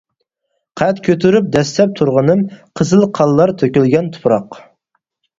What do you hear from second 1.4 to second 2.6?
دەسسەپ تۇرغىنىم،